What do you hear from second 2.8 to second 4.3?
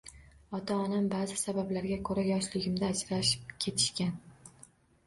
ajrashib ketishgan